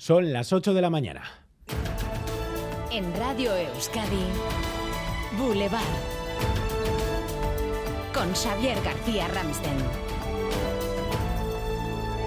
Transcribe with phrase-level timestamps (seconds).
[0.00, 1.20] Son las 8 de la mañana.
[2.90, 4.24] En Radio Euskadi,
[5.36, 5.82] Boulevard.
[8.14, 9.76] Con Xavier García Ramsten.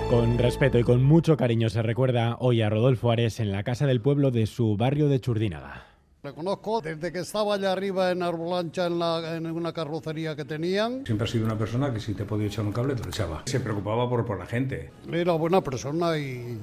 [0.07, 3.87] Con respeto y con mucho cariño se recuerda hoy a Rodolfo Ares en la casa
[3.87, 5.87] del pueblo de su barrio de Churdínaga.
[6.21, 10.45] Le conozco desde que estaba allá arriba en Arbolancha en, la, en una carrocería que
[10.45, 11.07] tenían.
[11.07, 13.41] Siempre ha sido una persona que si te podía echar un cable te lo echaba.
[13.45, 14.91] Se preocupaba por, por la gente.
[15.11, 16.59] Era buena persona y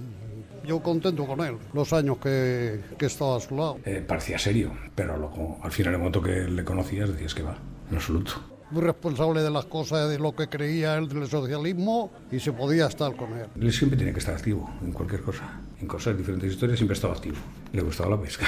[0.71, 3.80] yo contento con él, los años que, que estaba a su lado.
[3.84, 7.59] Eh, parecía serio, pero luego, al final, el momento que le conocías, decías que va,
[7.91, 8.34] en absoluto.
[8.70, 12.87] Muy responsable de las cosas, de lo que creía él del socialismo y se podía
[12.87, 13.46] estar con él.
[13.60, 15.60] Él siempre tenía que estar activo en cualquier cosa.
[15.80, 17.37] En cosas, diferentes historias, siempre estaba activo.
[17.73, 18.46] Le gustaba la pesca.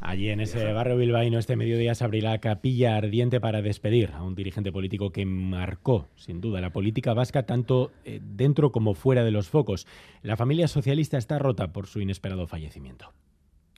[0.00, 4.22] Allí en ese barrio bilbaíno este mediodía se abrirá la capilla ardiente para despedir a
[4.22, 9.24] un dirigente político que marcó, sin duda, la política vasca tanto eh, dentro como fuera
[9.24, 9.86] de los focos.
[10.22, 13.12] La familia socialista está rota por su inesperado fallecimiento.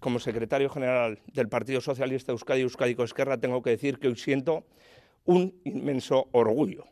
[0.00, 4.64] Como secretario general del Partido Socialista Euskadi Euskadi Esquerra tengo que decir que hoy siento
[5.24, 6.84] un inmenso orgullo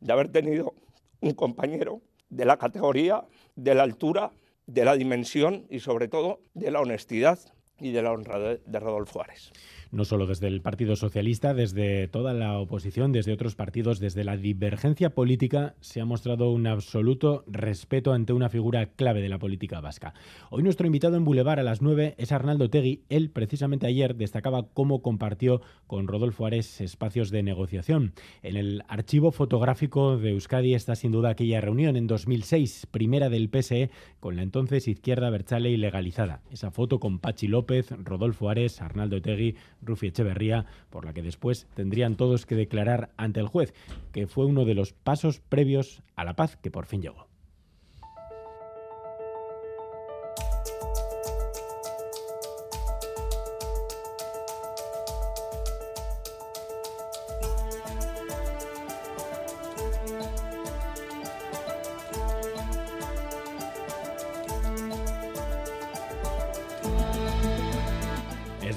[0.00, 0.74] de haber tenido
[1.20, 4.32] un compañero de la categoría, de la altura,
[4.66, 7.38] de la dimensión y sobre todo de la honestidad
[7.78, 9.52] y de la honra de, Rodolfo Ares
[9.92, 14.38] no solo desde el Partido Socialista, desde toda la oposición, desde otros partidos, desde la
[14.38, 19.80] divergencia política, se ha mostrado un absoluto respeto ante una figura clave de la política
[19.80, 20.14] vasca.
[20.50, 23.02] Hoy nuestro invitado en Boulevard a las 9 es Arnaldo Tegui.
[23.10, 28.14] Él, precisamente ayer, destacaba cómo compartió con Rodolfo Ares espacios de negociación.
[28.42, 33.50] En el archivo fotográfico de Euskadi está sin duda aquella reunión en 2006, primera del
[33.50, 36.40] PSE, con la entonces izquierda Berchale ilegalizada.
[36.50, 41.66] Esa foto con Pachi López, Rodolfo Ares, Arnaldo Tegui, Rufi Echeverría, por la que después
[41.74, 43.74] tendrían todos que declarar ante el juez,
[44.12, 47.31] que fue uno de los pasos previos a la paz que por fin llegó.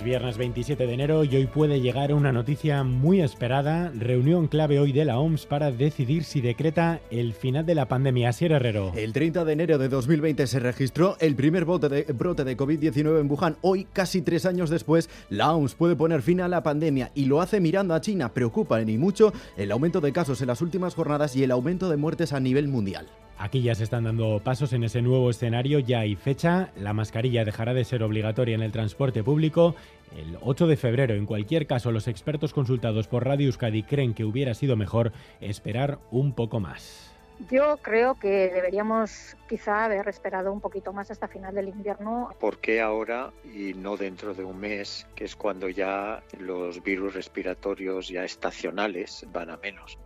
[0.06, 3.92] Viernes 27 de enero y hoy puede llegar una noticia muy esperada.
[3.98, 8.30] Reunión clave hoy de la OMS para decidir si decreta el final de la pandemia.
[8.30, 8.94] Asier Herrero.
[8.96, 13.20] El 30 de enero de 2020 se registró el primer brote de, brote de COVID-19
[13.20, 13.58] en Wuhan.
[13.62, 17.42] Hoy, casi tres años después, la OMS puede poner fin a la pandemia y lo
[17.42, 18.32] hace mirando a China.
[18.32, 21.98] Preocupa y mucho el aumento de casos en las últimas jornadas y el aumento de
[21.98, 23.08] muertes a nivel mundial.
[23.38, 27.44] Aquí ya se están dando pasos en ese nuevo escenario, ya hay fecha, la mascarilla
[27.44, 29.76] dejará de ser obligatoria en el transporte público
[30.16, 31.16] el 8 de febrero.
[31.16, 36.00] En cualquier caso, los expertos consultados por Radio Euskadi creen que hubiera sido mejor esperar
[36.12, 37.12] un poco más.
[37.52, 42.30] Yo creo que deberíamos quizá haber esperado un poquito más hasta final del invierno.
[42.40, 47.14] ¿Por qué ahora y no dentro de un mes, que es cuando ya los virus
[47.14, 49.98] respiratorios ya estacionales van a menos?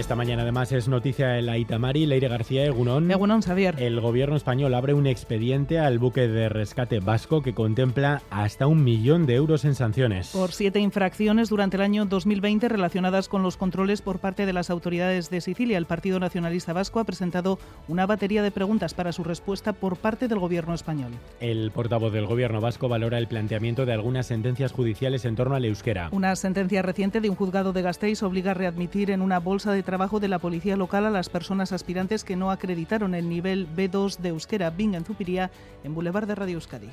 [0.00, 3.10] Esta mañana además es noticia en la Itamari, Leire García Egunón.
[3.10, 3.74] Egunón, Xavier.
[3.78, 8.82] El gobierno español abre un expediente al buque de rescate vasco que contempla hasta un
[8.82, 10.30] millón de euros en sanciones.
[10.30, 14.70] Por siete infracciones durante el año 2020 relacionadas con los controles por parte de las
[14.70, 15.76] autoridades de Sicilia.
[15.76, 20.28] El Partido Nacionalista Vasco ha presentado una batería de preguntas para su respuesta por parte
[20.28, 21.12] del gobierno español.
[21.40, 25.66] El portavoz del gobierno vasco valora el planteamiento de algunas sentencias judiciales en torno al
[25.66, 26.08] euskera.
[26.10, 29.89] Una sentencia reciente de un juzgado de Gasteiz obliga a readmitir en una bolsa de
[29.90, 34.18] trabajo de la policía local a las personas aspirantes que no acreditaron el nivel B2
[34.18, 35.50] de euskera Bing en Zupiría
[35.82, 36.86] en Boulevard de Radio Euskadi.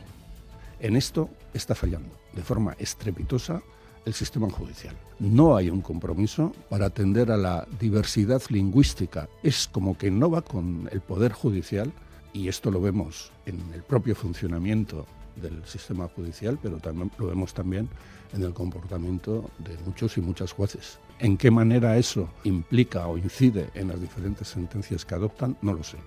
[0.80, 3.62] En esto está fallando de forma estrepitosa
[4.04, 4.96] el sistema judicial.
[5.20, 9.30] No hay un compromiso para atender a la diversidad lingüística.
[9.44, 11.92] Es como que no va con el poder judicial
[12.34, 15.06] y esto lo vemos en el propio funcionamiento
[15.36, 17.90] del sistema judicial, pero también lo vemos también
[18.34, 20.98] en el comportamiento de muchos y muchas jueces.
[21.20, 25.84] En qué manera eso implica o incide en las diferentes sentencias que adoptan, no lo
[25.84, 25.98] sé.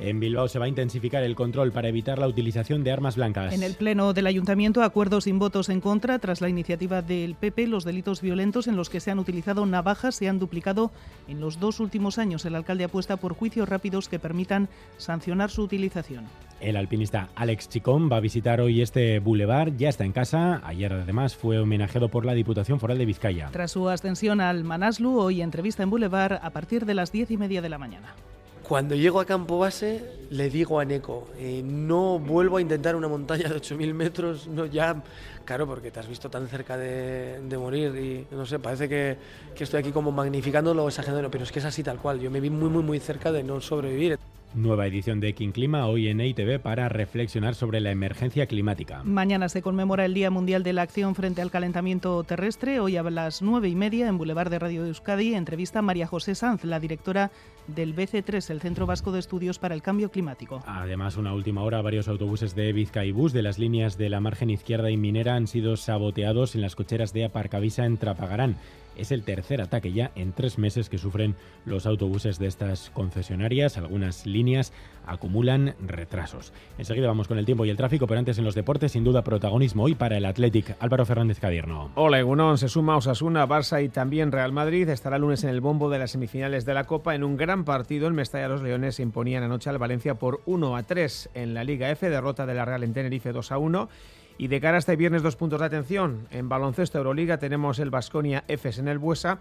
[0.00, 3.52] En Bilbao se va a intensificar el control para evitar la utilización de armas blancas.
[3.52, 7.66] En el Pleno del Ayuntamiento, acuerdos sin votos en contra tras la iniciativa del PP.
[7.66, 10.92] Los delitos violentos en los que se han utilizado navajas se han duplicado
[11.26, 12.44] en los dos últimos años.
[12.44, 14.68] El alcalde apuesta por juicios rápidos que permitan
[14.98, 16.26] sancionar su utilización.
[16.60, 20.60] El alpinista Alex Chicón va a visitar hoy este bulevar, ya está en casa.
[20.64, 23.48] Ayer además fue homenajeado por la Diputación Foral de Vizcaya.
[23.52, 27.30] Tras su ascensión a Bernal Manaslu, hoy entrevista en Boulevard a partir de las diez
[27.30, 28.14] y media de la mañana.
[28.62, 33.08] Cuando llego a campo base, le digo a Neko, eh, no vuelvo a intentar una
[33.08, 35.02] montaña de 8.000 metros, no ya,
[35.44, 39.18] claro, porque te has visto tan cerca de, morir y no sé, parece que,
[39.54, 42.30] que, estoy aquí como magnificándolo o exagerando, pero es que es así tal cual, yo
[42.30, 44.18] me vi muy, muy, muy cerca de no sobrevivir.
[44.54, 49.02] Nueva edición de King Clima hoy en EITV para reflexionar sobre la emergencia climática.
[49.04, 52.80] Mañana se conmemora el Día Mundial de la Acción frente al Calentamiento Terrestre.
[52.80, 56.06] Hoy a las nueve y media en Boulevard de Radio de Euskadi entrevista a María
[56.06, 57.30] José Sanz, la directora
[57.66, 60.62] del BC3, el Centro Vasco de Estudios para el Cambio Climático.
[60.66, 64.90] Además, una última hora, varios autobuses de Vizcaibús de las líneas de la margen izquierda
[64.90, 68.56] y minera han sido saboteados en las cocheras de Aparcavisa en Trapagarán.
[68.98, 73.78] Es el tercer ataque ya en tres meses que sufren los autobuses de estas concesionarias.
[73.78, 74.72] Algunas líneas
[75.06, 76.52] acumulan retrasos.
[76.76, 79.22] Enseguida vamos con el tiempo y el tráfico, pero antes en los deportes, sin duda,
[79.22, 80.76] protagonismo hoy para el Athletic.
[80.80, 81.92] Álvaro Fernández Cadierno.
[81.94, 82.58] Hola, Egunon.
[82.58, 84.88] Se suma Osasuna, Barça y también Real Madrid.
[84.88, 87.14] Estará lunes en el bombo de las semifinales de la Copa.
[87.14, 90.76] En un gran partido, en Mestalla los Leones se imponían anoche al Valencia por 1
[90.76, 93.88] a 3 en la Liga F, derrota de la Real en Tenerife 2 a 1.
[94.38, 96.28] Y de cara a este viernes, dos puntos de atención.
[96.30, 99.40] En baloncesto Euroliga tenemos el Basconia Fs en el Buesa.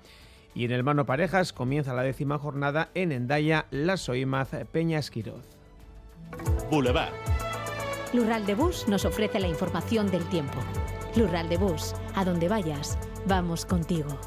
[0.55, 5.45] Y en el mano parejas comienza la décima jornada en Endaya, la Soimaz Peña Esquiroz.
[6.71, 7.13] Boulevard.
[8.11, 10.57] Lural de Bus nos ofrece la información del tiempo.
[11.15, 12.97] Lural de Bus, a donde vayas,
[13.27, 14.17] vamos contigo.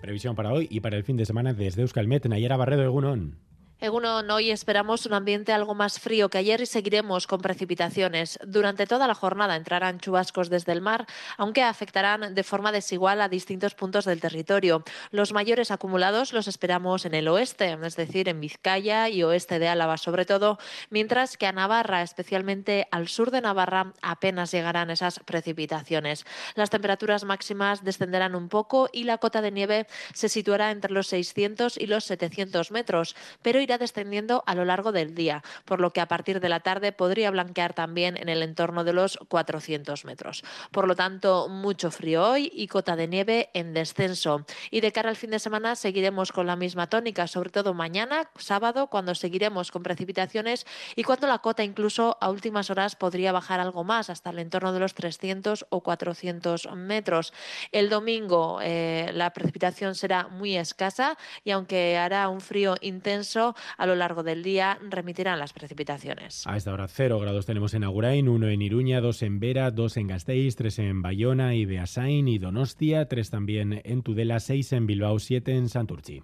[0.00, 3.47] Previsión para hoy y para el fin de semana desde Euskalmet, Nayara Barredo de Gunón.
[3.80, 8.36] Egunon, hoy esperamos un ambiente algo más frío que ayer y seguiremos con precipitaciones.
[8.44, 13.28] Durante toda la jornada entrarán chubascos desde el mar, aunque afectarán de forma desigual a
[13.28, 14.82] distintos puntos del territorio.
[15.12, 19.68] Los mayores acumulados los esperamos en el oeste, es decir, en Vizcaya y oeste de
[19.68, 20.58] Álava sobre todo,
[20.90, 26.26] mientras que a Navarra, especialmente al sur de Navarra, apenas llegarán esas precipitaciones.
[26.56, 31.06] Las temperaturas máximas descenderán un poco y la cota de nieve se situará entre los
[31.06, 35.92] 600 y los 700 metros, pero irá descendiendo a lo largo del día, por lo
[35.92, 40.06] que a partir de la tarde podría blanquear también en el entorno de los 400
[40.06, 40.42] metros.
[40.72, 44.46] Por lo tanto, mucho frío hoy y cota de nieve en descenso.
[44.70, 48.30] Y de cara al fin de semana seguiremos con la misma tónica, sobre todo mañana,
[48.38, 50.66] sábado, cuando seguiremos con precipitaciones
[50.96, 54.72] y cuando la cota incluso a últimas horas podría bajar algo más, hasta el entorno
[54.72, 57.34] de los 300 o 400 metros.
[57.70, 63.86] El domingo eh, la precipitación será muy escasa y aunque hará un frío intenso, a
[63.86, 66.46] lo largo del día remitirán las precipitaciones.
[66.46, 69.96] A esta hora 0 grados tenemos en Agurain, 1 en Iruña, 2 en Vera, 2
[69.96, 74.86] en Gasteiz, 3 en Bayona y Beasain y Donostia, 3 también en Tudela, 6 en
[74.86, 76.22] Bilbao, 7 en Santurchi.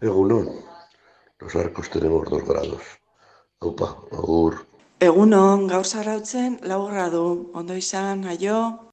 [0.00, 0.46] Egunon,
[1.38, 2.82] los arcos tenemos 2 grados.
[3.60, 4.66] Aupa, agur.
[5.00, 8.92] Egunon, gaur zarautzen, lau gradu, ondo izan, aio.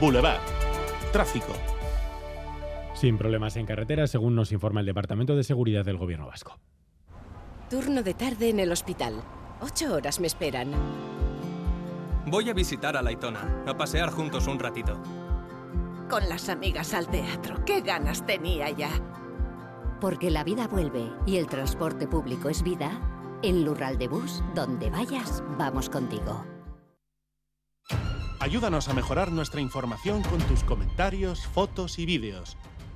[0.00, 0.40] Boulevard.
[1.12, 1.71] Tráfico.
[3.02, 6.60] Sin problemas en carretera, según nos informa el Departamento de Seguridad del Gobierno Vasco.
[7.68, 9.24] Turno de tarde en el hospital.
[9.60, 10.70] Ocho horas me esperan.
[12.28, 15.02] Voy a visitar a Laitona, a pasear juntos un ratito.
[16.08, 17.64] Con las amigas al teatro.
[17.64, 18.92] ¡Qué ganas tenía ya!
[20.00, 23.00] Porque la vida vuelve y el transporte público es vida.
[23.42, 26.46] En Lural de Bus, donde vayas, vamos contigo.
[28.38, 32.56] Ayúdanos a mejorar nuestra información con tus comentarios, fotos y vídeos.